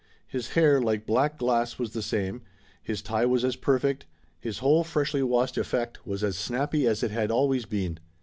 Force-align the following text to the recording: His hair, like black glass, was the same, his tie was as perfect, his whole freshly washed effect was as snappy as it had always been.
His 0.25 0.53
hair, 0.53 0.81
like 0.81 1.05
black 1.05 1.37
glass, 1.37 1.77
was 1.77 1.93
the 1.93 2.01
same, 2.01 2.41
his 2.81 3.03
tie 3.03 3.27
was 3.27 3.45
as 3.45 3.55
perfect, 3.55 4.07
his 4.39 4.57
whole 4.57 4.83
freshly 4.83 5.21
washed 5.21 5.59
effect 5.59 6.07
was 6.07 6.23
as 6.23 6.35
snappy 6.39 6.87
as 6.87 7.03
it 7.03 7.11
had 7.11 7.29
always 7.29 7.67
been. 7.67 7.99